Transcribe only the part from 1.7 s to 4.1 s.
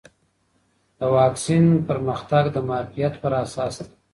پرمختګ د معافیت پر اساس دی.